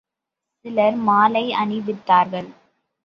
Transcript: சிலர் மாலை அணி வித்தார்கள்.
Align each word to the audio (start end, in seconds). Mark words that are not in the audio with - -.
சிலர் 0.65 0.97
மாலை 1.01 1.45
அணி 1.53 1.79
வித்தார்கள். 1.79 2.49